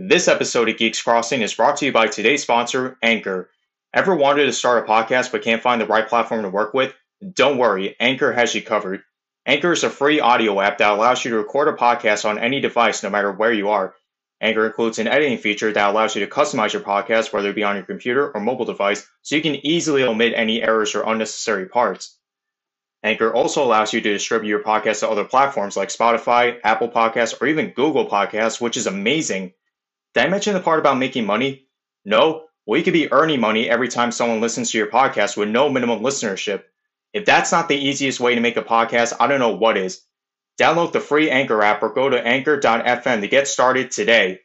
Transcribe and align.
This 0.00 0.28
episode 0.28 0.68
of 0.68 0.76
Geeks 0.76 1.02
Crossing 1.02 1.42
is 1.42 1.54
brought 1.54 1.78
to 1.78 1.86
you 1.86 1.90
by 1.90 2.06
today's 2.06 2.42
sponsor, 2.42 2.96
Anchor. 3.02 3.50
Ever 3.92 4.14
wanted 4.14 4.46
to 4.46 4.52
start 4.52 4.84
a 4.84 4.88
podcast 4.88 5.32
but 5.32 5.42
can't 5.42 5.60
find 5.60 5.80
the 5.80 5.88
right 5.88 6.08
platform 6.08 6.42
to 6.42 6.48
work 6.48 6.72
with? 6.72 6.94
Don't 7.32 7.58
worry, 7.58 7.96
Anchor 7.98 8.32
has 8.32 8.54
you 8.54 8.62
covered. 8.62 9.02
Anchor 9.44 9.72
is 9.72 9.82
a 9.82 9.90
free 9.90 10.20
audio 10.20 10.60
app 10.60 10.78
that 10.78 10.92
allows 10.92 11.24
you 11.24 11.32
to 11.32 11.38
record 11.38 11.66
a 11.66 11.72
podcast 11.72 12.24
on 12.24 12.38
any 12.38 12.60
device 12.60 13.02
no 13.02 13.10
matter 13.10 13.32
where 13.32 13.52
you 13.52 13.70
are. 13.70 13.92
Anchor 14.40 14.66
includes 14.66 15.00
an 15.00 15.08
editing 15.08 15.36
feature 15.36 15.72
that 15.72 15.90
allows 15.90 16.14
you 16.14 16.24
to 16.24 16.30
customize 16.30 16.72
your 16.72 16.82
podcast, 16.82 17.32
whether 17.32 17.50
it 17.50 17.56
be 17.56 17.64
on 17.64 17.74
your 17.74 17.84
computer 17.84 18.30
or 18.30 18.40
mobile 18.40 18.66
device, 18.66 19.04
so 19.22 19.34
you 19.34 19.42
can 19.42 19.66
easily 19.66 20.04
omit 20.04 20.32
any 20.36 20.62
errors 20.62 20.94
or 20.94 21.02
unnecessary 21.02 21.66
parts. 21.66 22.16
Anchor 23.02 23.34
also 23.34 23.64
allows 23.64 23.92
you 23.92 24.00
to 24.00 24.12
distribute 24.12 24.48
your 24.48 24.62
podcast 24.62 25.00
to 25.00 25.10
other 25.10 25.24
platforms 25.24 25.76
like 25.76 25.88
Spotify, 25.88 26.60
Apple 26.62 26.88
Podcasts, 26.88 27.42
or 27.42 27.48
even 27.48 27.70
Google 27.70 28.08
Podcasts, 28.08 28.60
which 28.60 28.76
is 28.76 28.86
amazing. 28.86 29.54
Did 30.14 30.24
I 30.24 30.28
mention 30.28 30.54
the 30.54 30.60
part 30.60 30.78
about 30.78 30.98
making 30.98 31.26
money? 31.26 31.66
No? 32.04 32.44
Well, 32.66 32.78
you 32.78 32.84
could 32.84 32.92
be 32.92 33.12
earning 33.12 33.40
money 33.40 33.68
every 33.68 33.88
time 33.88 34.12
someone 34.12 34.40
listens 34.40 34.70
to 34.70 34.78
your 34.78 34.88
podcast 34.88 35.36
with 35.36 35.48
no 35.48 35.68
minimum 35.68 36.00
listenership. 36.00 36.64
If 37.12 37.24
that's 37.24 37.52
not 37.52 37.68
the 37.68 37.76
easiest 37.76 38.20
way 38.20 38.34
to 38.34 38.40
make 38.40 38.56
a 38.56 38.62
podcast, 38.62 39.14
I 39.18 39.26
don't 39.26 39.40
know 39.40 39.56
what 39.56 39.76
is. 39.76 40.02
Download 40.60 40.92
the 40.92 41.00
free 41.00 41.30
Anchor 41.30 41.62
app 41.62 41.82
or 41.82 41.92
go 41.92 42.08
to 42.08 42.26
anchor.fm 42.26 43.20
to 43.20 43.28
get 43.28 43.48
started 43.48 43.90
today. 43.90 44.40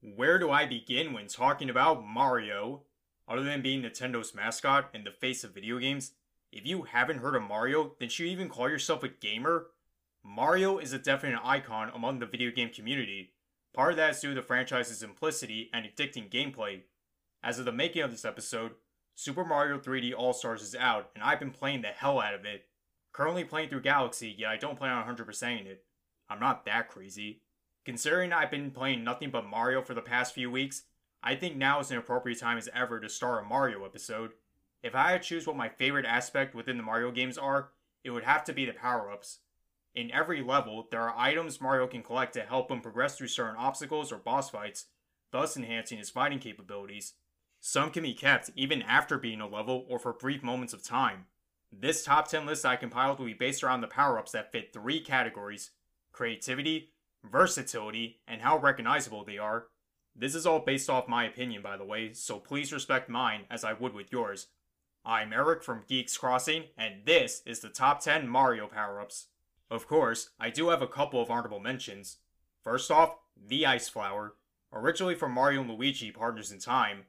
Where 0.00 0.38
do 0.38 0.50
I 0.50 0.66
begin 0.66 1.12
when 1.12 1.26
talking 1.26 1.68
about 1.68 2.04
Mario? 2.04 2.82
Other 3.28 3.42
than 3.42 3.62
being 3.62 3.82
Nintendo's 3.82 4.34
mascot 4.34 4.90
and 4.94 5.06
the 5.06 5.10
face 5.10 5.44
of 5.44 5.54
video 5.54 5.78
games, 5.78 6.12
if 6.50 6.66
you 6.66 6.82
haven't 6.82 7.18
heard 7.18 7.36
of 7.36 7.42
Mario, 7.42 7.94
then 7.98 8.08
should 8.08 8.26
you 8.26 8.32
even 8.32 8.48
call 8.48 8.68
yourself 8.68 9.02
a 9.02 9.08
gamer? 9.08 9.68
Mario 10.24 10.78
is 10.78 10.92
a 10.92 10.98
definite 10.98 11.40
icon 11.44 11.90
among 11.94 12.18
the 12.18 12.26
video 12.26 12.50
game 12.50 12.70
community. 12.70 13.32
Part 13.74 13.92
of 13.92 13.96
that 13.96 14.10
is 14.10 14.20
due 14.20 14.30
to 14.30 14.34
the 14.34 14.42
franchise's 14.42 14.98
simplicity 14.98 15.70
and 15.72 15.86
addicting 15.86 16.30
gameplay. 16.30 16.82
As 17.42 17.58
of 17.58 17.64
the 17.64 17.72
making 17.72 18.02
of 18.02 18.10
this 18.10 18.24
episode, 18.24 18.72
Super 19.14 19.44
Mario 19.44 19.78
3D 19.78 20.12
All 20.16 20.32
Stars 20.32 20.62
is 20.62 20.74
out, 20.74 21.10
and 21.14 21.24
I've 21.24 21.40
been 21.40 21.50
playing 21.50 21.82
the 21.82 21.88
hell 21.88 22.20
out 22.20 22.34
of 22.34 22.44
it. 22.44 22.66
Currently 23.12 23.44
playing 23.44 23.68
through 23.68 23.82
Galaxy, 23.82 24.34
yet 24.36 24.50
I 24.50 24.56
don't 24.56 24.76
plan 24.76 24.92
on 24.92 25.06
100%ing 25.06 25.66
it. 25.66 25.84
I'm 26.28 26.40
not 26.40 26.64
that 26.66 26.88
crazy. 26.88 27.40
Considering 27.84 28.32
I've 28.32 28.50
been 28.50 28.70
playing 28.70 29.04
nothing 29.04 29.30
but 29.30 29.46
Mario 29.46 29.82
for 29.82 29.94
the 29.94 30.00
past 30.00 30.34
few 30.34 30.50
weeks, 30.50 30.84
I 31.22 31.34
think 31.34 31.56
now 31.56 31.80
is 31.80 31.90
an 31.90 31.98
appropriate 31.98 32.40
time 32.40 32.58
as 32.58 32.68
ever 32.74 33.00
to 33.00 33.08
start 33.08 33.44
a 33.44 33.46
Mario 33.46 33.84
episode. 33.84 34.32
If 34.82 34.94
I 34.94 35.12
had 35.12 35.22
to 35.22 35.28
choose 35.28 35.46
what 35.46 35.56
my 35.56 35.68
favorite 35.68 36.06
aspect 36.06 36.54
within 36.54 36.76
the 36.76 36.82
Mario 36.82 37.10
games 37.10 37.38
are, 37.38 37.70
it 38.04 38.10
would 38.10 38.24
have 38.24 38.44
to 38.44 38.52
be 38.52 38.66
the 38.66 38.72
power-ups. 38.72 39.38
In 39.94 40.10
every 40.10 40.42
level, 40.42 40.88
there 40.90 41.02
are 41.02 41.18
items 41.18 41.60
Mario 41.60 41.86
can 41.86 42.02
collect 42.02 42.32
to 42.34 42.42
help 42.42 42.70
him 42.70 42.80
progress 42.80 43.16
through 43.16 43.28
certain 43.28 43.56
obstacles 43.56 44.10
or 44.10 44.16
boss 44.16 44.48
fights, 44.48 44.86
thus 45.32 45.56
enhancing 45.56 45.98
his 45.98 46.10
fighting 46.10 46.38
capabilities. 46.38 47.14
Some 47.60 47.90
can 47.90 48.02
be 48.02 48.14
kept 48.14 48.50
even 48.56 48.82
after 48.82 49.18
being 49.18 49.40
a 49.40 49.46
level 49.46 49.84
or 49.88 49.98
for 49.98 50.12
brief 50.12 50.42
moments 50.42 50.72
of 50.72 50.82
time. 50.82 51.26
This 51.70 52.04
top 52.04 52.28
10 52.28 52.46
list 52.46 52.64
I 52.64 52.76
compiled 52.76 53.18
will 53.18 53.26
be 53.26 53.34
based 53.34 53.62
around 53.62 53.82
the 53.82 53.86
power-ups 53.86 54.32
that 54.32 54.50
fit 54.50 54.72
three 54.72 55.00
categories, 55.00 55.70
creativity, 56.10 56.92
versatility, 57.24 58.20
and 58.26 58.40
how 58.40 58.58
recognizable 58.58 59.24
they 59.24 59.38
are. 59.38 59.66
This 60.16 60.34
is 60.34 60.46
all 60.46 60.58
based 60.60 60.90
off 60.90 61.08
my 61.08 61.24
opinion 61.24 61.62
by 61.62 61.76
the 61.76 61.84
way, 61.84 62.12
so 62.14 62.38
please 62.38 62.72
respect 62.72 63.08
mine 63.08 63.42
as 63.50 63.64
I 63.64 63.72
would 63.74 63.94
with 63.94 64.12
yours. 64.12 64.48
I'm 65.04 65.32
Eric 65.32 65.62
from 65.62 65.84
Geeks 65.86 66.16
Crossing, 66.16 66.64
and 66.76 67.06
this 67.06 67.42
is 67.46 67.60
the 67.60 67.68
top 67.68 68.00
10 68.00 68.28
Mario 68.28 68.66
power-ups. 68.66 69.28
Of 69.70 69.86
course, 69.86 70.30
I 70.38 70.50
do 70.50 70.68
have 70.68 70.82
a 70.82 70.86
couple 70.86 71.20
of 71.20 71.30
honorable 71.30 71.60
mentions. 71.60 72.18
First 72.62 72.90
off, 72.90 73.16
the 73.36 73.66
Ice 73.66 73.88
Flower. 73.88 74.34
Originally 74.72 75.14
from 75.14 75.32
Mario 75.32 75.62
and 75.62 75.70
Luigi 75.70 76.10
Partners 76.10 76.52
in 76.52 76.58
Time, 76.58 77.04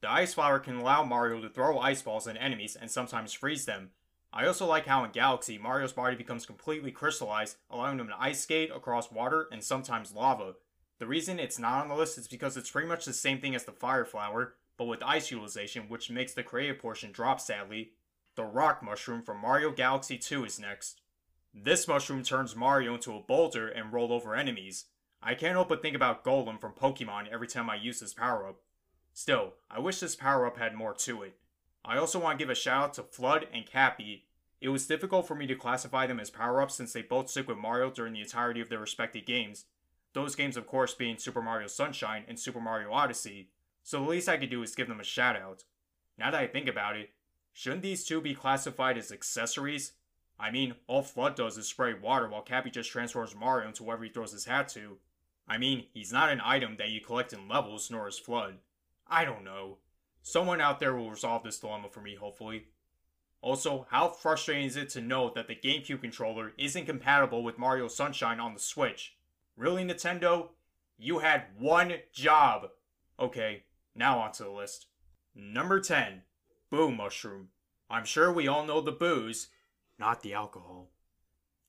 the 0.00 0.10
Ice 0.10 0.34
Flower 0.34 0.58
can 0.58 0.76
allow 0.76 1.02
Mario 1.02 1.40
to 1.40 1.48
throw 1.48 1.78
ice 1.78 2.02
balls 2.02 2.26
at 2.26 2.36
enemies 2.40 2.76
and 2.76 2.90
sometimes 2.90 3.32
freeze 3.32 3.64
them. 3.64 3.90
I 4.32 4.46
also 4.46 4.66
like 4.66 4.86
how 4.86 5.04
in 5.04 5.12
Galaxy, 5.12 5.58
Mario's 5.58 5.92
body 5.92 6.16
becomes 6.16 6.44
completely 6.44 6.90
crystallized, 6.90 7.56
allowing 7.70 8.00
him 8.00 8.08
to 8.08 8.20
ice 8.20 8.40
skate 8.40 8.70
across 8.74 9.12
water 9.12 9.48
and 9.52 9.62
sometimes 9.62 10.12
lava. 10.12 10.54
The 10.98 11.06
reason 11.06 11.38
it's 11.38 11.58
not 11.58 11.82
on 11.82 11.88
the 11.88 11.94
list 11.94 12.18
is 12.18 12.26
because 12.26 12.56
it's 12.56 12.70
pretty 12.70 12.88
much 12.88 13.04
the 13.04 13.12
same 13.12 13.40
thing 13.40 13.54
as 13.54 13.64
the 13.64 13.72
Fire 13.72 14.04
Flower, 14.04 14.54
but 14.76 14.86
with 14.86 15.02
ice 15.02 15.30
utilization, 15.30 15.88
which 15.88 16.10
makes 16.10 16.34
the 16.34 16.42
creative 16.42 16.80
portion 16.80 17.12
drop 17.12 17.40
sadly. 17.40 17.92
The 18.36 18.44
Rock 18.44 18.82
Mushroom 18.82 19.22
from 19.22 19.40
Mario 19.40 19.70
Galaxy 19.70 20.18
2 20.18 20.44
is 20.44 20.58
next. 20.58 21.00
This 21.54 21.86
mushroom 21.86 22.22
turns 22.22 22.56
Mario 22.56 22.94
into 22.94 23.14
a 23.14 23.20
boulder 23.20 23.68
and 23.68 23.92
roll 23.92 24.12
over 24.12 24.34
enemies. 24.34 24.86
I 25.22 25.34
can't 25.34 25.52
help 25.52 25.68
but 25.68 25.82
think 25.82 25.94
about 25.94 26.24
Golem 26.24 26.60
from 26.60 26.72
Pokemon 26.72 27.28
every 27.32 27.46
time 27.46 27.70
I 27.70 27.76
use 27.76 28.00
this 28.00 28.12
power 28.12 28.46
up. 28.46 28.56
Still, 29.12 29.54
I 29.70 29.78
wish 29.78 30.00
this 30.00 30.16
power 30.16 30.46
up 30.46 30.58
had 30.58 30.74
more 30.74 30.94
to 30.94 31.22
it. 31.22 31.36
I 31.84 31.96
also 31.96 32.18
want 32.18 32.38
to 32.38 32.44
give 32.44 32.50
a 32.50 32.54
shout 32.54 32.84
out 32.84 32.94
to 32.94 33.02
FLUDD 33.02 33.46
and 33.52 33.66
Cappy. 33.66 34.24
It 34.60 34.70
was 34.70 34.86
difficult 34.86 35.28
for 35.28 35.34
me 35.34 35.46
to 35.46 35.54
classify 35.54 36.06
them 36.06 36.18
as 36.18 36.30
power 36.30 36.60
ups 36.60 36.74
since 36.74 36.92
they 36.92 37.02
both 37.02 37.30
stick 37.30 37.46
with 37.46 37.58
Mario 37.58 37.90
during 37.90 38.14
the 38.14 38.22
entirety 38.22 38.60
of 38.60 38.68
their 38.68 38.80
respective 38.80 39.24
games. 39.24 39.66
Those 40.12 40.34
games, 40.34 40.56
of 40.56 40.66
course, 40.66 40.94
being 40.94 41.18
Super 41.18 41.40
Mario 41.42 41.68
Sunshine 41.68 42.24
and 42.26 42.38
Super 42.38 42.60
Mario 42.60 42.92
Odyssey 42.92 43.50
so 43.84 44.02
the 44.02 44.08
least 44.08 44.30
I 44.30 44.38
could 44.38 44.50
do 44.50 44.62
is 44.62 44.74
give 44.74 44.88
them 44.88 44.98
a 44.98 45.04
shout 45.04 45.36
out. 45.36 45.64
Now 46.18 46.30
that 46.30 46.40
I 46.40 46.46
think 46.46 46.68
about 46.68 46.96
it, 46.96 47.10
shouldn't 47.52 47.82
these 47.82 48.04
two 48.04 48.20
be 48.20 48.34
classified 48.34 48.96
as 48.96 49.12
accessories? 49.12 49.92
I 50.38 50.50
mean, 50.50 50.74
all 50.86 51.02
FLUDD 51.02 51.36
does 51.36 51.58
is 51.58 51.68
spray 51.68 51.94
water 51.94 52.28
while 52.28 52.42
Cappy 52.42 52.70
just 52.70 52.90
transforms 52.90 53.34
Mario 53.34 53.68
into 53.68 53.84
wherever 53.84 54.04
he 54.04 54.10
throws 54.10 54.32
his 54.32 54.46
hat 54.46 54.68
to. 54.70 54.98
I 55.46 55.58
mean, 55.58 55.86
he's 55.92 56.12
not 56.12 56.30
an 56.30 56.40
item 56.44 56.76
that 56.78 56.90
you 56.90 57.00
collect 57.00 57.32
in 57.32 57.48
levels, 57.48 57.90
nor 57.90 58.08
is 58.08 58.20
FLUDD. 58.20 58.54
I 59.06 59.24
don't 59.24 59.44
know. 59.44 59.78
Someone 60.22 60.60
out 60.60 60.80
there 60.80 60.94
will 60.94 61.10
resolve 61.10 61.44
this 61.44 61.58
dilemma 61.58 61.88
for 61.90 62.00
me, 62.00 62.14
hopefully. 62.14 62.68
Also, 63.42 63.86
how 63.90 64.08
frustrating 64.08 64.64
is 64.64 64.76
it 64.76 64.88
to 64.88 65.02
know 65.02 65.30
that 65.34 65.48
the 65.48 65.54
GameCube 65.54 66.00
controller 66.00 66.54
isn't 66.56 66.86
compatible 66.86 67.42
with 67.42 67.58
Mario 67.58 67.88
Sunshine 67.88 68.40
on 68.40 68.54
the 68.54 68.60
Switch? 68.60 69.16
Really, 69.54 69.84
Nintendo? 69.84 70.48
You 70.96 71.18
had 71.18 71.44
one 71.58 71.94
job! 72.10 72.70
Okay, 73.20 73.64
now 73.94 74.18
onto 74.18 74.44
the 74.44 74.50
list. 74.50 74.86
Number 75.34 75.78
10. 75.78 76.22
Boo 76.70 76.90
Mushroom. 76.90 77.48
I'm 77.90 78.06
sure 78.06 78.32
we 78.32 78.48
all 78.48 78.64
know 78.64 78.80
the 78.80 78.92
booze, 78.92 79.48
not 79.98 80.22
the 80.22 80.34
alcohol. 80.34 80.88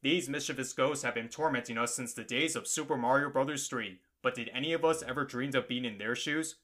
These 0.01 0.29
mischievous 0.29 0.73
ghosts 0.73 1.03
have 1.03 1.15
been 1.15 1.29
tormenting 1.29 1.77
us 1.77 1.95
since 1.95 2.13
the 2.13 2.23
days 2.23 2.55
of 2.55 2.67
Super 2.67 2.95
Mario 2.95 3.29
Bros. 3.29 3.67
3, 3.67 3.99
but 4.21 4.35
did 4.35 4.51
any 4.53 4.73
of 4.73 4.85
us 4.85 5.03
ever 5.03 5.25
dream 5.25 5.55
of 5.55 5.67
being 5.67 5.85
in 5.85 5.97
their 5.97 6.15
shoes? 6.15 6.55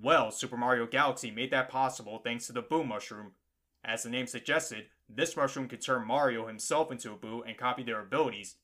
Well, 0.00 0.30
Super 0.30 0.56
Mario 0.56 0.86
Galaxy 0.86 1.30
made 1.30 1.50
that 1.50 1.68
possible 1.68 2.18
thanks 2.18 2.46
to 2.46 2.52
the 2.52 2.62
Boo 2.62 2.84
Mushroom. 2.84 3.32
As 3.84 4.02
the 4.02 4.10
name 4.10 4.26
suggested, 4.26 4.86
this 5.08 5.36
mushroom 5.36 5.68
can 5.68 5.78
turn 5.78 6.06
Mario 6.06 6.46
himself 6.46 6.90
into 6.90 7.12
a 7.12 7.16
Boo 7.16 7.42
and 7.46 7.56
copy 7.56 7.82
their 7.82 8.00
abilities. 8.00 8.56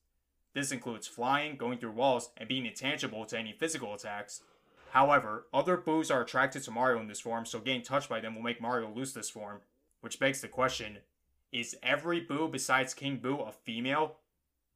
This 0.55 0.73
includes 0.73 1.07
flying, 1.07 1.57
going 1.57 1.79
through 1.79 1.93
walls, 1.93 2.31
and 2.37 2.49
being 2.49 2.67
intangible 2.67 3.25
to 3.27 3.39
any 3.39 3.53
physical 3.53 3.95
attacks. 3.95 4.43
However, 4.91 5.47
other 5.55 5.79
Boos 5.79 6.11
are 6.11 6.21
attracted 6.21 6.63
to 6.65 6.71
Mario 6.71 7.01
in 7.01 7.07
this 7.07 7.21
form, 7.21 7.47
so 7.47 7.61
getting 7.61 7.83
touched 7.83 8.11
by 8.11 8.21
them 8.21 8.35
will 8.35 8.43
make 8.43 8.61
Mario 8.61 8.93
lose 8.93 9.15
this 9.15 9.31
form. 9.31 9.61
Which 10.01 10.21
begs 10.21 10.41
the 10.41 10.49
question, 10.49 10.99
is 11.53 11.77
every 11.83 12.21
Boo 12.21 12.49
besides 12.49 12.95
King 12.95 13.19
Boo 13.19 13.41
a 13.41 13.53
female? 13.53 14.17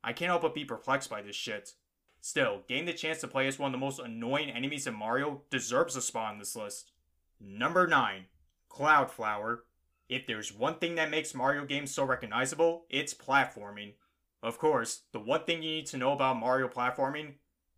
I 0.04 0.12
can't 0.12 0.31
help 0.31 0.42
but 0.42 0.54
be 0.54 0.64
perplexed 0.64 1.10
by 1.10 1.22
this 1.22 1.37
shit. 1.37 1.72
Still, 2.20 2.62
getting 2.69 2.87
the 2.87 2.92
chance 2.92 3.20
to 3.20 3.28
play 3.28 3.47
as 3.47 3.59
one 3.59 3.69
of 3.69 3.72
the 3.72 3.84
most 3.84 3.98
annoying 3.98 4.50
enemies 4.50 4.86
in 4.86 4.94
Mario 4.94 5.42
deserves 5.50 5.97
a 5.97 6.03
spot 6.03 6.32
on 6.32 6.38
this 6.38 6.56
list. 6.56 6.92
Number 7.41 7.86
9. 7.86 8.25
Cloudflower. 8.70 9.60
If 10.09 10.26
there's 10.26 10.53
one 10.53 10.76
thing 10.76 10.94
that 10.97 11.10
makes 11.10 11.34
Mario 11.34 11.65
games 11.65 11.92
so 11.92 12.04
recognizable, 12.04 12.84
it's 12.91 13.15
platforming. 13.15 13.94
Of 14.42 14.59
course, 14.59 15.03
the 15.12 15.19
one 15.19 15.44
thing 15.44 15.62
you 15.62 15.70
need 15.70 15.86
to 15.86 15.97
know 15.97 16.12
about 16.12 16.38
Mario 16.38 16.69
platforming 16.69 17.34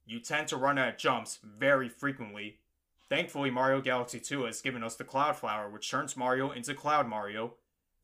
you 0.08 0.20
tend 0.20 0.48
to 0.48 0.56
run 0.56 0.78
out 0.78 0.88
of 0.88 0.96
jumps 0.96 1.38
very 1.44 1.88
frequently. 1.88 2.56
Thankfully, 3.11 3.50
Mario 3.50 3.82
Galaxy 3.82 4.19
2 4.19 4.44
has 4.44 4.62
given 4.62 4.82
us 4.82 4.96
the 4.96 5.05
Cloud 5.05 5.37
Flower, 5.37 5.69
which 5.69 5.90
turns 5.90 6.17
Mario 6.17 6.50
into 6.50 6.75
Cloud 6.75 7.06
Mario. 7.06 7.55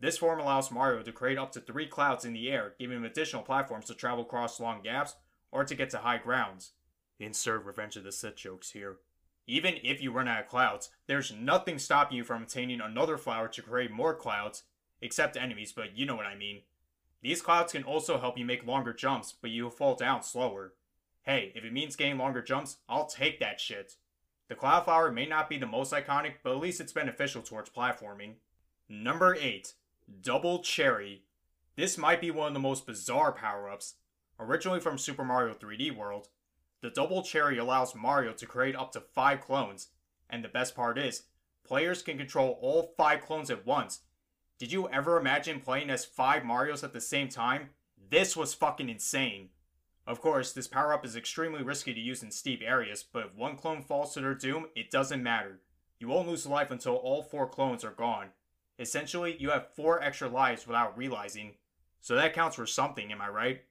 This 0.01 0.19
form 0.19 0.41
allows 0.41 0.71
Mario 0.71 1.03
to 1.03 1.13
create 1.13 1.39
up 1.39 1.53
to 1.53 1.61
three 1.61 1.87
clouds 1.87 2.25
in 2.25 2.33
the 2.33 2.51
air, 2.51 2.75
giving 2.79 2.97
him 2.97 3.05
additional 3.05 3.43
platforms 3.43 3.87
to 3.87 3.95
travel 3.95 4.25
across 4.25 4.61
long 4.61 4.83
gaps 4.83 5.15
or 5.51 5.65
to 5.65 5.75
get 5.75 5.91
to 5.91 5.99
high 5.99 6.19
grounds. 6.19 6.73
Insert 7.19 7.65
Revenge 7.65 7.97
of 7.97 8.05
the 8.05 8.13
Sith 8.13 8.37
jokes 8.37 8.71
here. 8.71 8.97
Even 9.47 9.75
if 9.83 10.03
you 10.03 10.11
run 10.11 10.29
out 10.29 10.41
of 10.41 10.49
clouds, 10.49 10.91
there's 11.07 11.33
nothing 11.33 11.79
stopping 11.79 12.17
you 12.17 12.25
from 12.25 12.43
obtaining 12.43 12.81
another 12.81 13.17
flower 13.17 13.47
to 13.49 13.63
create 13.63 13.91
more 13.91 14.15
clouds, 14.15 14.65
except 15.01 15.37
enemies, 15.37 15.73
but 15.73 15.97
you 15.97 16.07
know 16.07 16.17
what 16.17 16.27
I 16.27 16.35
mean. 16.35 16.63
These 17.23 17.43
clouds 17.43 17.73
can 17.73 17.85
also 17.85 18.19
help 18.19 18.37
you 18.37 18.45
make 18.45 18.67
longer 18.67 18.93
jumps, 18.93 19.33
but 19.41 19.51
you'll 19.51 19.71
fall 19.71 19.95
down 19.95 20.23
slower. 20.23 20.75
Hey, 21.23 21.53
if 21.55 21.65
it 21.65 21.73
means 21.73 21.97
getting 21.97 22.19
longer 22.19 22.43
jumps, 22.43 22.79
I'll 22.89 23.07
take 23.07 23.41
that 23.41 23.61
shit. 23.61 23.97
The 24.49 24.55
Cloud 24.55 24.85
Flower 24.85 25.11
may 25.11 25.25
not 25.25 25.49
be 25.49 25.57
the 25.57 25.67
most 25.67 25.93
iconic, 25.93 26.35
but 26.43 26.53
at 26.53 26.61
least 26.61 26.81
it's 26.81 26.93
beneficial 26.93 27.41
towards 27.41 27.71
platforming. 27.71 28.35
Number 28.91 29.35
8. 29.35 29.73
Double 30.21 30.61
Cherry. 30.61 31.25
This 31.77 31.99
might 31.99 32.21
be 32.21 32.31
one 32.31 32.49
of 32.49 32.55
the 32.55 32.61
most 32.61 32.87
bizarre 32.87 33.33
power-ups. 33.33 33.95
Originally 34.39 34.81
from 34.81 34.99
Super 34.99 35.25
Mario 35.25 35.55
3D 35.55 35.95
World, 35.97 36.29
The 36.85 36.91
double 36.91 37.23
cherry 37.23 37.57
allows 37.57 37.95
Mario 37.95 38.35
to 38.35 38.45
create 38.45 38.77
up 38.77 38.93
to 38.93 39.01
5 39.01 39.41
clones, 39.41 39.89
and 40.29 40.45
the 40.45 40.49
best 40.49 40.77
part 40.77 40.99
is, 40.99 41.23
players 41.67 42.03
can 42.03 42.19
control 42.19 42.59
all 42.61 42.93
5 42.99 43.23
clones 43.23 43.51
at 43.51 43.65
once. 43.65 44.01
Did 44.59 44.71
you 44.71 44.91
ever 44.91 45.19
imagine 45.19 45.61
playing 45.61 45.89
as 45.89 46.05
5 46.05 46.43
Marios 46.43 46.85
at 46.85 46.93
the 46.93 47.01
same 47.01 47.31
time? 47.31 47.71
This 48.11 48.37
was 48.37 48.53
fucking 48.53 48.91
insane. 48.91 49.49
Of 50.07 50.21
course, 50.21 50.53
this 50.53 50.69
power 50.69 50.93
up 50.93 51.07
is 51.07 51.17
extremely 51.17 51.63
risky 51.63 51.95
to 51.95 52.01
use 52.01 52.23
in 52.23 52.31
steep 52.31 52.61
areas, 52.63 53.03
but 53.03 53.25
if 53.25 53.35
one 53.35 53.57
clone 53.57 53.81
falls 53.81 54.13
to 54.13 54.21
their 54.21 54.35
doom, 54.35 54.67
it 54.77 54.91
doesn't 54.91 55.23
matter. 55.23 55.61
You 55.99 56.09
won't 56.09 56.29
lose 56.29 56.45
life 56.45 56.71
until 56.71 56.97
all 56.97 57.23
4 57.23 57.49
clones 57.49 57.83
are 57.83 57.93
gone. 57.93 58.27
Essentially, 58.79 59.37
you 59.39 59.51
have 59.51 59.75
4 59.75 60.03
extra 60.03 60.29
lives 60.29 60.67
without 60.67 60.97
realizing. 60.99 61.53
So 62.01 62.15
that 62.15 62.35
counts 62.35 62.57
for 62.57 62.67
something, 62.67 63.13
am 63.13 63.21
I 63.21 63.29
right? 63.29 63.63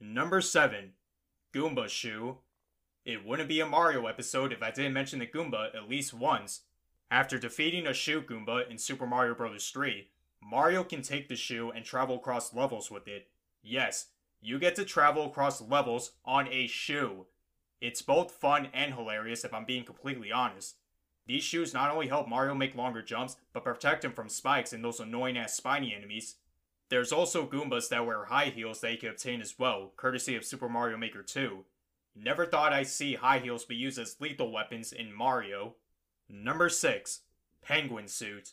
Number 0.00 0.40
7. 0.40 0.92
Goomba 1.52 1.88
Shoe. 1.88 2.38
It 3.04 3.24
wouldn't 3.24 3.48
be 3.48 3.60
a 3.60 3.66
Mario 3.66 4.06
episode 4.06 4.52
if 4.52 4.62
I 4.62 4.70
didn't 4.70 4.92
mention 4.92 5.18
the 5.18 5.26
Goomba 5.26 5.74
at 5.74 5.88
least 5.88 6.12
once. 6.12 6.62
After 7.10 7.38
defeating 7.38 7.86
a 7.86 7.94
shoe 7.94 8.20
Goomba 8.20 8.68
in 8.68 8.78
Super 8.78 9.06
Mario 9.06 9.34
Bros. 9.34 9.70
3, 9.70 10.08
Mario 10.42 10.84
can 10.84 11.02
take 11.02 11.28
the 11.28 11.36
shoe 11.36 11.70
and 11.70 11.84
travel 11.84 12.16
across 12.16 12.54
levels 12.54 12.90
with 12.90 13.06
it. 13.06 13.28
Yes, 13.62 14.06
you 14.40 14.58
get 14.58 14.74
to 14.76 14.84
travel 14.84 15.26
across 15.26 15.60
levels 15.62 16.12
on 16.24 16.48
a 16.48 16.66
shoe. 16.66 17.26
It's 17.80 18.02
both 18.02 18.32
fun 18.32 18.68
and 18.72 18.94
hilarious 18.94 19.44
if 19.44 19.54
I'm 19.54 19.64
being 19.64 19.84
completely 19.84 20.32
honest. 20.32 20.76
These 21.26 21.42
shoes 21.42 21.74
not 21.74 21.90
only 21.90 22.08
help 22.08 22.28
Mario 22.28 22.54
make 22.54 22.76
longer 22.76 23.02
jumps, 23.02 23.36
but 23.52 23.64
protect 23.64 24.04
him 24.04 24.12
from 24.12 24.28
spikes 24.28 24.72
and 24.72 24.84
those 24.84 25.00
annoying 25.00 25.36
ass 25.36 25.54
spiny 25.54 25.94
enemies. 25.94 26.36
There's 26.88 27.12
also 27.12 27.46
Goombas 27.46 27.88
that 27.88 28.06
wear 28.06 28.26
high 28.26 28.46
heels 28.46 28.80
that 28.80 28.92
you 28.92 28.98
can 28.98 29.08
obtain 29.10 29.40
as 29.40 29.58
well, 29.58 29.92
courtesy 29.96 30.36
of 30.36 30.44
Super 30.44 30.68
Mario 30.68 30.96
Maker 30.96 31.22
2. 31.22 31.64
Never 32.14 32.46
thought 32.46 32.72
I'd 32.72 32.86
see 32.86 33.14
high 33.14 33.40
heels 33.40 33.64
be 33.64 33.74
used 33.74 33.98
as 33.98 34.20
lethal 34.20 34.52
weapons 34.52 34.92
in 34.92 35.12
Mario. 35.12 35.74
Number 36.28 36.68
6. 36.68 37.20
Penguin 37.60 38.06
Suit. 38.06 38.52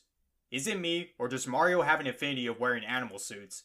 Is 0.49 0.67
it 0.67 0.79
me, 0.79 1.11
or 1.19 1.27
does 1.27 1.47
Mario 1.47 1.83
have 1.83 1.99
an 1.99 2.07
affinity 2.07 2.47
of 2.47 2.59
wearing 2.59 2.83
animal 2.83 3.19
suits? 3.19 3.63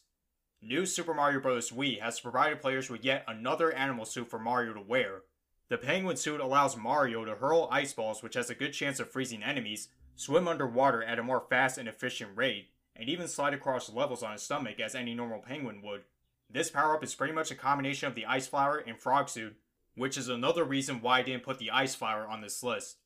New 0.61 0.85
Super 0.85 1.13
Mario 1.13 1.39
Bros. 1.39 1.71
Wii 1.71 1.99
has 2.01 2.19
provided 2.19 2.61
players 2.61 2.89
with 2.89 3.03
yet 3.03 3.23
another 3.27 3.71
animal 3.71 4.05
suit 4.05 4.29
for 4.29 4.39
Mario 4.39 4.73
to 4.73 4.81
wear. 4.81 5.21
The 5.69 5.77
penguin 5.77 6.17
suit 6.17 6.41
allows 6.41 6.75
Mario 6.75 7.23
to 7.25 7.35
hurl 7.35 7.69
ice 7.71 7.93
balls, 7.93 8.23
which 8.23 8.33
has 8.33 8.49
a 8.49 8.55
good 8.55 8.73
chance 8.73 8.99
of 8.99 9.09
freezing 9.09 9.43
enemies, 9.43 9.89
swim 10.15 10.47
underwater 10.47 11.03
at 11.03 11.19
a 11.19 11.23
more 11.23 11.45
fast 11.47 11.77
and 11.77 11.87
efficient 11.87 12.31
rate, 12.35 12.69
and 12.95 13.07
even 13.07 13.27
slide 13.27 13.53
across 13.53 13.91
levels 13.91 14.23
on 14.23 14.33
his 14.33 14.41
stomach 14.41 14.79
as 14.79 14.95
any 14.95 15.13
normal 15.13 15.39
penguin 15.39 15.81
would. 15.83 16.01
This 16.49 16.71
power 16.71 16.95
up 16.95 17.03
is 17.03 17.13
pretty 17.13 17.33
much 17.33 17.51
a 17.51 17.55
combination 17.55 18.07
of 18.07 18.15
the 18.15 18.25
ice 18.25 18.47
flower 18.47 18.77
and 18.77 18.99
frog 18.99 19.29
suit, 19.29 19.55
which 19.95 20.17
is 20.17 20.27
another 20.27 20.63
reason 20.63 21.01
why 21.01 21.19
I 21.19 21.21
didn't 21.21 21.43
put 21.43 21.59
the 21.59 21.69
ice 21.69 21.93
flower 21.93 22.27
on 22.27 22.41
this 22.41 22.63
list. 22.63 22.97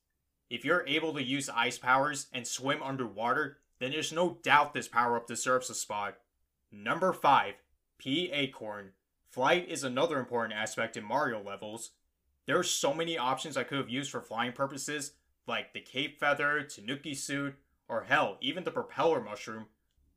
If 0.48 0.64
you're 0.64 0.86
able 0.86 1.12
to 1.14 1.22
use 1.22 1.50
ice 1.50 1.78
powers 1.78 2.28
and 2.32 2.46
swim 2.46 2.82
underwater, 2.82 3.58
then 3.78 3.90
there's 3.90 4.12
no 4.12 4.38
doubt 4.42 4.72
this 4.72 4.88
power 4.88 5.16
up 5.16 5.26
deserves 5.26 5.68
a 5.68 5.74
spot. 5.74 6.16
Number 6.72 7.12
5. 7.12 7.54
P 7.98 8.30
Acorn. 8.32 8.92
Flight 9.28 9.68
is 9.68 9.84
another 9.84 10.18
important 10.18 10.58
aspect 10.58 10.96
in 10.96 11.04
Mario 11.04 11.42
levels. 11.42 11.90
There 12.46 12.58
are 12.58 12.64
so 12.64 12.92
many 12.92 13.16
options 13.16 13.56
I 13.56 13.64
could 13.64 13.78
have 13.78 13.88
used 13.88 14.10
for 14.10 14.20
flying 14.20 14.52
purposes, 14.52 15.12
like 15.46 15.72
the 15.72 15.80
Cape 15.80 16.18
Feather, 16.18 16.62
Tanuki 16.62 17.14
Suit, 17.14 17.54
or 17.88 18.04
hell, 18.04 18.38
even 18.40 18.64
the 18.64 18.70
Propeller 18.70 19.20
Mushroom. 19.20 19.66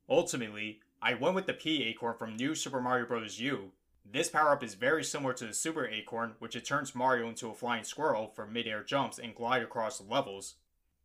Ultimately, 0.10 0.82
I 1.02 1.14
went 1.14 1.36
with 1.36 1.46
the 1.46 1.54
P 1.54 1.84
Acorn 1.84 2.18
from 2.18 2.36
New 2.36 2.56
Super 2.56 2.82
Mario 2.82 3.06
Bros. 3.06 3.40
U, 3.40 3.72
this 4.10 4.30
power 4.30 4.52
up 4.52 4.64
is 4.64 4.74
very 4.74 5.04
similar 5.04 5.34
to 5.34 5.46
the 5.46 5.54
Super 5.54 5.86
Acorn, 5.86 6.36
which 6.40 6.56
it 6.56 6.66
turns 6.66 6.96
Mario 6.96 7.28
into 7.28 7.50
a 7.50 7.54
flying 7.54 7.84
squirrel 7.84 8.32
for 8.36 8.48
mid-air 8.48 8.84
jumps 8.84 9.20
and 9.20 9.36
glide 9.36 9.62
across 9.62 10.02
levels. 10.02 10.56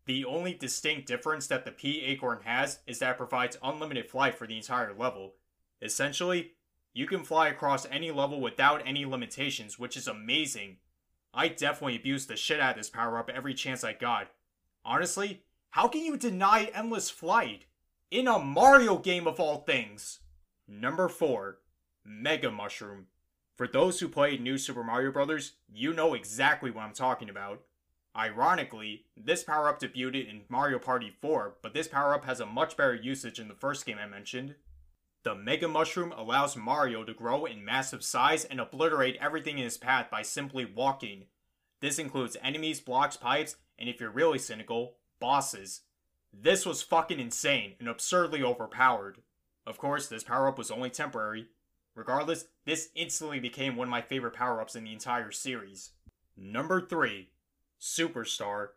The 0.07 0.25
only 0.25 0.55
distinct 0.55 1.09
difference 1.09 1.47
that 1.49 1.65
the 1.65 1.73
P 1.73 2.03
Acorn 2.03 2.41
has 2.45 2.79
is 2.87 3.01
that 3.01 3.13
it 3.13 3.17
provides 3.19 3.59
unlimited 3.63 4.09
flight 4.09 4.37
for 4.37 4.47
the 4.47 4.57
entire 4.57 4.95
level. 4.95 5.35
Essentially, 5.81 6.53
you 6.95 7.07
can 7.07 7.25
fly 7.25 7.49
across 7.49 7.87
any 7.87 8.11
level 8.11 8.41
without 8.41 8.83
any 8.87 9.05
limitations, 9.05 9.79
which 9.79 9.97
is 9.97 10.07
amazing. 10.07 10.77
I 11.35 11.49
definitely 11.49 11.97
abused 11.97 12.29
the 12.29 12.37
shit 12.37 12.61
out 12.61 12.73
of 12.73 12.77
this 12.77 12.91
power 12.91 13.19
up 13.19 13.31
every 13.31 13.55
chance 13.55 13.83
I 13.85 13.95
got. 13.95 14.29
Honestly, 14.85 15.43
how 15.71 15.89
can 15.89 16.03
you 16.03 16.17
deny 16.17 16.71
endless 16.75 17.09
flight? 17.09 17.65
In 18.11 18.29
a 18.29 18.39
Mario 18.39 18.99
game 18.99 19.27
of 19.27 19.41
all 19.41 19.59
things! 19.59 20.21
Number 20.69 21.09
4. 21.09 21.59
Mega 22.05 22.51
Mushroom. 22.51 23.07
For 23.57 23.67
those 23.67 24.01
who 24.01 24.09
played 24.09 24.43
New 24.43 24.59
Super 24.59 24.83
Mario 24.83 25.13
Bros., 25.13 25.53
you 25.73 25.93
know 25.93 26.15
exactly 26.15 26.71
what 26.71 26.85
I'm 26.85 26.93
talking 26.93 27.31
about. 27.31 27.63
Ironically, 28.17 29.07
this 29.17 29.43
power 29.43 29.69
up 29.69 29.81
debuted 29.81 30.29
in 30.29 30.43
Mario 30.51 30.79
Party 30.79 31.11
4, 31.23 31.55
but 31.63 31.73
this 31.73 31.89
power 31.89 32.15
up 32.15 32.27
has 32.27 32.41
a 32.41 32.47
much 32.47 32.77
better 32.77 32.95
usage 32.95 33.39
in 33.39 33.49
the 33.49 33.55
first 33.55 33.87
game 33.87 33.97
I 33.99 34.07
mentioned. 34.07 34.57
The 35.23 35.35
Mega 35.35 35.69
Mushroom 35.69 36.13
allows 36.17 36.57
Mario 36.57 37.05
to 37.05 37.15
grow 37.15 37.45
in 37.45 37.65
massive 37.65 38.03
size 38.03 38.45
and 38.45 38.61
obliterate 38.61 39.17
everything 39.21 39.59
in 39.59 39.65
his 39.65 39.79
path 39.79 40.11
by 40.11 40.23
simply 40.23 40.65
walking. 40.65 41.25
This 41.81 41.99
includes 41.99 42.37
enemies, 42.43 42.81
blocks, 42.81 43.17
pipes, 43.17 43.57
and 43.79 43.89
if 43.89 44.01
you're 44.01 44.11
really 44.11 44.39
cynical, 44.39 44.97
bosses. 45.21 45.83
This 46.33 46.67
was 46.67 46.83
fucking 46.83 47.21
insane 47.21 47.75
and 47.79 47.89
absurdly 47.89 48.43
overpowered. 48.43 49.19
Of 49.67 49.79
course, 49.79 50.09
this 50.09 50.25
power 50.25 50.49
up 50.49 50.59
was 50.59 50.71
only 50.71 50.91
temporary, 50.91 51.47
Regardless, 51.95 52.47
this 52.65 52.89
instantly 52.95 53.39
became 53.39 53.77
one 53.77 53.89
of 53.89 53.91
my 53.91 54.01
favorite 54.01 54.35
power 54.35 54.61
ups 54.61 54.75
in 54.75 54.85
the 54.85 54.93
entire 54.93 55.31
series. 55.31 55.91
Number 56.37 56.81
3 56.81 57.29
Superstar. 57.81 58.69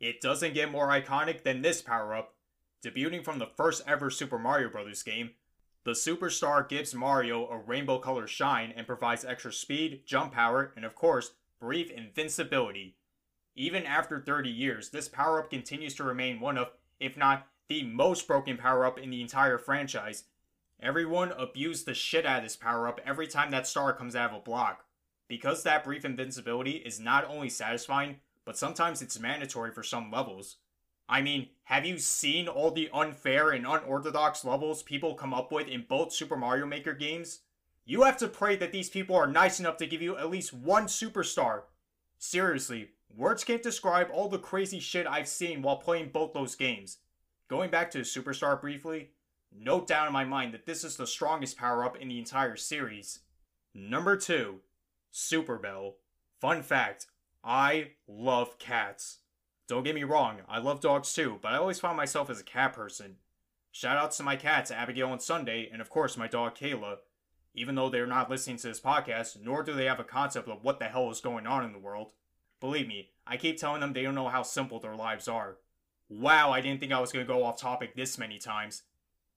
It 0.00 0.20
doesn't 0.20 0.54
get 0.54 0.70
more 0.70 0.88
iconic 0.88 1.42
than 1.42 1.62
this 1.62 1.80
power 1.80 2.14
up. 2.14 2.34
Debuting 2.84 3.24
from 3.24 3.38
the 3.38 3.46
first 3.46 3.82
ever 3.86 4.10
Super 4.10 4.38
Mario 4.38 4.68
Bros. 4.68 5.02
game, 5.02 5.30
the 5.84 5.92
Superstar 5.92 6.68
gives 6.68 6.94
Mario 6.94 7.48
a 7.48 7.58
rainbow 7.58 7.98
color 7.98 8.26
shine 8.26 8.72
and 8.76 8.86
provides 8.86 9.24
extra 9.24 9.52
speed, 9.52 10.02
jump 10.06 10.32
power, 10.32 10.72
and 10.76 10.84
of 10.84 10.94
course, 10.94 11.32
brief 11.60 11.90
invincibility. 11.90 12.96
Even 13.54 13.84
after 13.84 14.20
30 14.20 14.48
years, 14.48 14.90
this 14.90 15.08
power 15.08 15.40
up 15.40 15.50
continues 15.50 15.94
to 15.94 16.04
remain 16.04 16.40
one 16.40 16.56
of, 16.56 16.68
if 17.00 17.16
not 17.16 17.46
the 17.68 17.82
most 17.82 18.26
broken 18.26 18.56
power 18.56 18.86
up 18.86 18.98
in 18.98 19.10
the 19.10 19.20
entire 19.20 19.58
franchise, 19.58 20.24
Everyone 20.82 21.30
abused 21.38 21.86
the 21.86 21.94
shit 21.94 22.26
out 22.26 22.38
of 22.38 22.42
this 22.42 22.56
power 22.56 22.88
up 22.88 23.00
every 23.06 23.28
time 23.28 23.52
that 23.52 23.68
star 23.68 23.92
comes 23.92 24.16
out 24.16 24.30
of 24.30 24.36
a 24.36 24.40
block. 24.40 24.84
Because 25.28 25.62
that 25.62 25.84
brief 25.84 26.04
invincibility 26.04 26.72
is 26.72 26.98
not 26.98 27.24
only 27.24 27.48
satisfying, 27.48 28.16
but 28.44 28.58
sometimes 28.58 29.00
it's 29.00 29.20
mandatory 29.20 29.70
for 29.70 29.84
some 29.84 30.10
levels. 30.10 30.56
I 31.08 31.20
mean, 31.22 31.48
have 31.64 31.84
you 31.84 31.98
seen 31.98 32.48
all 32.48 32.70
the 32.70 32.88
unfair 32.92 33.50
and 33.50 33.66
unorthodox 33.66 34.44
levels 34.44 34.82
people 34.82 35.14
come 35.14 35.34
up 35.34 35.52
with 35.52 35.68
in 35.68 35.84
both 35.88 36.12
Super 36.12 36.36
Mario 36.36 36.66
Maker 36.66 36.92
games? 36.92 37.40
You 37.84 38.02
have 38.02 38.16
to 38.18 38.28
pray 38.28 38.56
that 38.56 38.72
these 38.72 38.88
people 38.88 39.16
are 39.16 39.26
nice 39.26 39.58
enough 39.58 39.76
to 39.78 39.86
give 39.86 40.00
you 40.00 40.16
at 40.16 40.30
least 40.30 40.52
one 40.52 40.86
superstar. 40.86 41.62
Seriously, 42.18 42.90
words 43.14 43.42
can't 43.42 43.62
describe 43.62 44.08
all 44.12 44.28
the 44.28 44.38
crazy 44.38 44.78
shit 44.78 45.06
I've 45.06 45.28
seen 45.28 45.62
while 45.62 45.76
playing 45.76 46.10
both 46.10 46.32
those 46.32 46.54
games. 46.54 46.98
Going 47.48 47.70
back 47.70 47.90
to 47.90 47.98
Superstar 47.98 48.60
briefly, 48.60 49.10
no 49.54 49.84
doubt 49.84 50.06
in 50.06 50.12
my 50.12 50.24
mind 50.24 50.54
that 50.54 50.64
this 50.64 50.84
is 50.84 50.96
the 50.96 51.06
strongest 51.06 51.58
power 51.58 51.84
up 51.84 51.96
in 51.96 52.08
the 52.08 52.18
entire 52.18 52.56
series. 52.56 53.20
Number 53.74 54.16
2 54.16 54.60
Super 55.10 55.58
Bell. 55.58 55.96
Fun 56.40 56.62
fact 56.62 57.06
I 57.44 57.90
love 58.06 58.58
cats. 58.58 59.18
Don't 59.68 59.84
get 59.84 59.94
me 59.94 60.04
wrong, 60.04 60.38
I 60.48 60.58
love 60.58 60.80
dogs 60.80 61.12
too, 61.12 61.38
but 61.40 61.52
I 61.52 61.56
always 61.56 61.80
found 61.80 61.96
myself 61.96 62.28
as 62.28 62.40
a 62.40 62.44
cat 62.44 62.72
person. 62.72 63.16
Shoutouts 63.72 64.16
to 64.18 64.22
my 64.22 64.36
cats, 64.36 64.70
Abigail 64.70 65.12
and 65.12 65.22
Sunday, 65.22 65.68
and 65.72 65.80
of 65.80 65.88
course 65.88 66.16
my 66.16 66.28
dog 66.28 66.56
Kayla. 66.56 66.98
Even 67.54 67.74
though 67.74 67.88
they're 67.88 68.06
not 68.06 68.30
listening 68.30 68.56
to 68.58 68.68
this 68.68 68.80
podcast, 68.80 69.38
nor 69.42 69.62
do 69.62 69.72
they 69.72 69.84
have 69.84 70.00
a 70.00 70.04
concept 70.04 70.48
of 70.48 70.62
what 70.62 70.78
the 70.78 70.86
hell 70.86 71.10
is 71.10 71.20
going 71.20 71.46
on 71.46 71.64
in 71.64 71.72
the 71.72 71.78
world. 71.78 72.12
Believe 72.60 72.86
me, 72.86 73.10
I 73.26 73.36
keep 73.36 73.58
telling 73.58 73.80
them 73.80 73.92
they 73.92 74.02
don't 74.02 74.14
know 74.14 74.28
how 74.28 74.42
simple 74.42 74.78
their 74.78 74.96
lives 74.96 75.28
are. 75.28 75.58
Wow, 76.08 76.50
I 76.50 76.60
didn't 76.60 76.80
think 76.80 76.92
I 76.92 77.00
was 77.00 77.12
going 77.12 77.24
to 77.26 77.32
go 77.32 77.44
off 77.44 77.58
topic 77.58 77.94
this 77.94 78.18
many 78.18 78.38
times. 78.38 78.82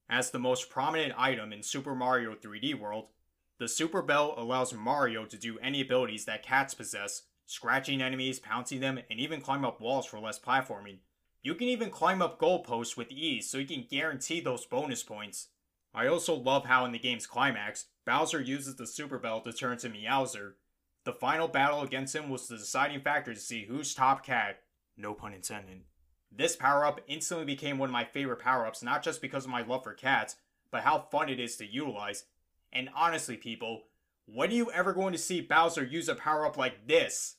As 0.08 0.30
the 0.30 0.38
most 0.38 0.70
prominent 0.70 1.14
item 1.16 1.52
in 1.52 1.62
Super 1.62 1.94
Mario 1.94 2.34
3D 2.34 2.78
World, 2.78 3.08
the 3.58 3.68
Super 3.68 4.02
Bell 4.02 4.34
allows 4.36 4.74
Mario 4.74 5.24
to 5.24 5.38
do 5.38 5.58
any 5.60 5.80
abilities 5.80 6.26
that 6.26 6.42
cats 6.42 6.74
possess, 6.74 7.22
scratching 7.46 8.02
enemies, 8.02 8.38
pouncing 8.38 8.80
them, 8.80 8.98
and 9.10 9.18
even 9.18 9.40
climb 9.40 9.64
up 9.64 9.80
walls 9.80 10.06
for 10.06 10.18
less 10.18 10.38
platforming. 10.38 10.98
You 11.42 11.54
can 11.54 11.68
even 11.68 11.90
climb 11.90 12.20
up 12.20 12.40
goalposts 12.40 12.96
with 12.96 13.10
ease 13.10 13.48
so 13.48 13.58
you 13.58 13.66
can 13.66 13.86
guarantee 13.88 14.40
those 14.40 14.66
bonus 14.66 15.02
points. 15.02 15.48
I 15.94 16.08
also 16.08 16.34
love 16.34 16.66
how 16.66 16.84
in 16.84 16.92
the 16.92 16.98
game's 16.98 17.26
climax, 17.26 17.86
Bowser 18.04 18.40
uses 18.40 18.76
the 18.76 18.86
Super 18.86 19.18
Bell 19.18 19.40
to 19.40 19.52
turn 19.52 19.78
to 19.78 19.88
Meowser. 19.88 20.54
The 21.04 21.12
final 21.12 21.48
battle 21.48 21.82
against 21.82 22.14
him 22.14 22.28
was 22.28 22.48
the 22.48 22.58
deciding 22.58 23.00
factor 23.00 23.32
to 23.32 23.40
see 23.40 23.64
who's 23.64 23.94
top 23.94 24.26
cat. 24.26 24.60
No 24.96 25.14
pun 25.14 25.32
intended. 25.32 25.82
This 26.30 26.56
power 26.56 26.84
up 26.84 27.00
instantly 27.06 27.46
became 27.46 27.78
one 27.78 27.88
of 27.88 27.92
my 27.92 28.04
favorite 28.04 28.40
power 28.40 28.66
ups, 28.66 28.82
not 28.82 29.02
just 29.02 29.22
because 29.22 29.44
of 29.44 29.50
my 29.50 29.62
love 29.62 29.84
for 29.84 29.94
cats, 29.94 30.36
but 30.70 30.82
how 30.82 31.06
fun 31.10 31.28
it 31.28 31.40
is 31.40 31.56
to 31.56 31.66
utilize. 31.66 32.24
And 32.72 32.90
honestly, 32.94 33.36
people, 33.36 33.84
when 34.26 34.50
are 34.50 34.54
you 34.54 34.70
ever 34.72 34.92
going 34.92 35.12
to 35.12 35.18
see 35.18 35.40
Bowser 35.40 35.84
use 35.84 36.08
a 36.08 36.14
power 36.14 36.44
up 36.44 36.56
like 36.56 36.88
this? 36.88 37.36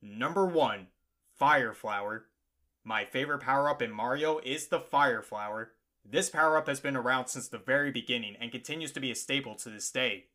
Number 0.00 0.46
1 0.46 0.86
Fire 1.36 1.74
Flower. 1.74 2.26
My 2.84 3.04
favorite 3.04 3.40
power 3.40 3.68
up 3.68 3.82
in 3.82 3.90
Mario 3.90 4.38
is 4.38 4.68
the 4.68 4.80
Fire 4.80 5.22
Flower. 5.22 5.72
This 6.04 6.30
power 6.30 6.56
up 6.56 6.68
has 6.68 6.80
been 6.80 6.96
around 6.96 7.26
since 7.26 7.48
the 7.48 7.58
very 7.58 7.90
beginning 7.90 8.36
and 8.40 8.52
continues 8.52 8.92
to 8.92 9.00
be 9.00 9.10
a 9.10 9.16
staple 9.16 9.56
to 9.56 9.68
this 9.68 9.90
day. 9.90 10.26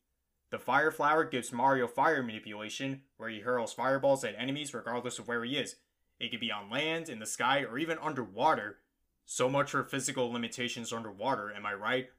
The 0.52 0.60
Fire 0.60 0.92
Flower 0.92 1.24
gives 1.24 1.52
Mario 1.52 1.88
fire 1.88 2.22
manipulation, 2.22 3.02
where 3.18 3.30
he 3.30 3.40
hurls 3.40 3.74
fireballs 3.74 4.24
at 4.24 4.36
enemies 4.38 4.74
regardless 4.74 5.18
of 5.18 5.28
where 5.28 5.44
he 5.44 5.58
is. 5.58 5.78
It 6.20 6.30
can 6.30 6.40
be 6.40 6.52
on 6.52 6.70
land, 6.70 7.10
in 7.10 7.20
the 7.20 7.26
sky, 7.26 7.64
or 7.64 7.78
even 7.78 7.98
underwater. 8.00 8.78
So 9.26 9.50
much 9.50 9.72
for 9.72 9.84
physical 9.84 10.32
limitations 10.32 10.94
underwater, 10.94 11.52
am 11.52 11.66
I 11.66 11.74
right? 11.74 12.10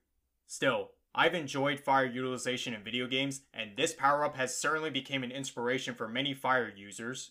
Still, 0.46 0.90
I've 1.14 1.34
enjoyed 1.34 1.78
fire 1.78 2.04
utilization 2.04 2.74
in 2.74 2.82
video 2.82 3.06
games, 3.06 3.42
and 3.52 3.76
this 3.76 3.92
power 3.92 4.24
up 4.24 4.36
has 4.36 4.56
certainly 4.56 4.90
become 4.90 5.22
an 5.22 5.30
inspiration 5.30 5.94
for 5.94 6.08
many 6.08 6.34
fire 6.34 6.72
users. 6.74 7.30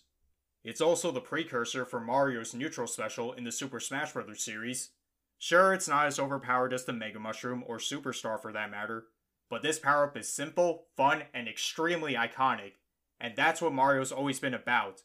It's 0.64 0.80
also 0.80 1.12
the 1.12 1.20
precursor 1.20 1.84
for 1.84 2.00
Mario's 2.00 2.54
neutral 2.54 2.88
special 2.88 3.34
in 3.34 3.44
the 3.44 3.52
Super 3.52 3.82
Smash 3.82 4.14
Bros. 4.14 4.42
series. 4.42 4.92
Sure, 5.38 5.74
it's 5.74 5.90
not 5.90 6.08
as 6.08 6.18
overpowered 6.18 6.72
as 6.72 6.86
the 6.86 6.94
Mega 6.94 7.20
Mushroom 7.20 7.66
or 7.68 7.78
Superstar 7.78 8.42
for 8.42 8.54
that 8.54 8.72
matter, 8.72 9.08
but 9.50 9.62
this 9.62 9.80
power 9.80 10.06
up 10.06 10.16
is 10.16 10.30
simple, 10.30 10.86
fun, 10.96 11.24
and 11.34 11.50
extremely 11.50 12.14
iconic, 12.14 12.76
and 13.20 13.36
that's 13.36 13.62
what 13.62 13.74
Mario's 13.74 14.14
always 14.14 14.40
been 14.40 14.54
about. 14.54 15.02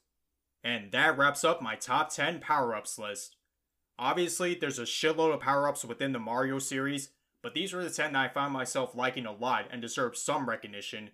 And 0.63 0.93
that 0.93 1.19
wraps 1.19 1.43
up 1.43 1.61
my 1.61 1.75
top 1.75 2.15
10 2.15 2.39
power 2.39 2.77
ups 2.77 2.97
list. 2.97 3.35
Obviously, 3.99 4.55
there's 4.55 4.79
a 4.79 4.83
shitload 4.83 5.35
of 5.35 5.41
power 5.41 5.69
ups 5.69 5.85
within 5.85 6.13
the 6.13 6.21
Mario 6.21 6.61
series, 6.61 7.11
but 7.43 7.55
these 7.55 7.73
were 7.73 7.85
the 7.85 7.91
10 7.91 8.13
that 8.13 8.31
I 8.31 8.33
found 8.33 8.53
myself 8.53 8.95
liking 8.95 9.27
a 9.27 9.33
lot 9.33 9.67
and 9.71 9.81
deserve 9.81 10.17
some 10.17 10.49
recognition. 10.49 11.11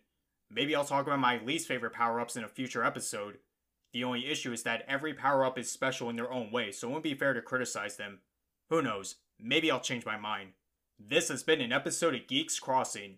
Maybe 0.50 0.74
I'll 0.74 0.84
talk 0.84 1.06
about 1.06 1.18
my 1.18 1.42
least 1.42 1.68
favorite 1.68 1.92
power 1.92 2.20
ups 2.20 2.36
in 2.36 2.44
a 2.44 2.48
future 2.48 2.84
episode. 2.84 3.38
The 3.92 4.04
only 4.04 4.26
issue 4.26 4.52
is 4.52 4.62
that 4.64 4.84
every 4.88 5.14
power 5.14 5.44
up 5.44 5.58
is 5.58 5.70
special 5.70 6.10
in 6.10 6.16
their 6.16 6.32
own 6.32 6.50
way, 6.50 6.72
so 6.72 6.86
it 6.86 6.90
wouldn't 6.90 7.04
be 7.04 7.14
fair 7.14 7.32
to 7.34 7.40
criticize 7.40 7.96
them. 7.96 8.20
Who 8.70 8.82
knows? 8.82 9.16
Maybe 9.38 9.70
I'll 9.70 9.80
change 9.80 10.06
my 10.06 10.16
mind. 10.16 10.50
This 10.98 11.28
has 11.28 11.42
been 11.42 11.60
an 11.60 11.72
episode 11.72 12.14
of 12.14 12.26
Geeks 12.26 12.58
Crossing. 12.58 13.16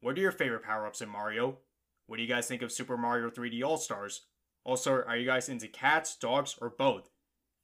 What 0.00 0.16
are 0.16 0.20
your 0.20 0.32
favorite 0.32 0.62
power 0.62 0.86
ups 0.86 1.00
in 1.00 1.08
Mario? 1.08 1.58
What 2.06 2.16
do 2.16 2.22
you 2.22 2.28
guys 2.28 2.46
think 2.46 2.62
of 2.62 2.72
Super 2.72 2.96
Mario 2.96 3.30
3D 3.30 3.64
All 3.64 3.76
Stars? 3.76 4.26
Also, 4.64 5.02
are 5.02 5.16
you 5.16 5.26
guys 5.26 5.48
into 5.48 5.68
cats, 5.68 6.16
dogs, 6.16 6.56
or 6.60 6.70
both? 6.70 7.10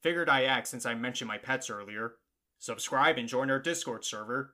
Figured 0.01 0.29
I 0.29 0.43
asked 0.43 0.71
since 0.71 0.85
I 0.85 0.93
mentioned 0.93 1.27
my 1.27 1.37
pets 1.37 1.69
earlier. 1.69 2.15
Subscribe 2.59 3.17
and 3.17 3.27
join 3.27 3.49
our 3.49 3.59
Discord 3.59 4.05
server. 4.05 4.53